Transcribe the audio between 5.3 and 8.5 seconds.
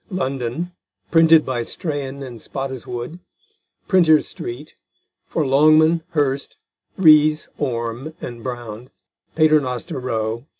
Longman, Hurst, Rees, Orme and